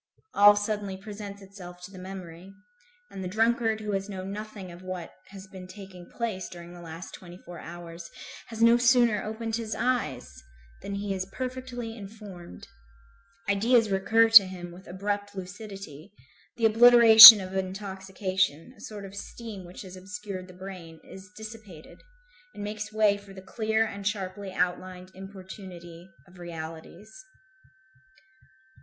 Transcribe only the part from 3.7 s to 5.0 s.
who has known nothing of